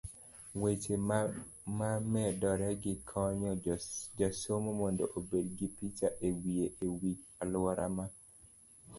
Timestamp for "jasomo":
4.19-4.69